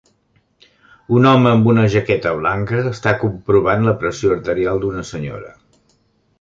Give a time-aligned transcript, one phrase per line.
[1.17, 5.57] Un home amb una jaqueta blanca està comprovant la pressió arterial d'una senyora.